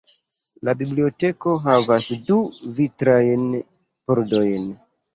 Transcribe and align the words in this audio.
La 0.69 0.73
biblioteko 0.79 1.53
havas 1.67 2.09
du 2.31 2.41
vitrajn 2.83 3.49
pordojn. 4.05 4.71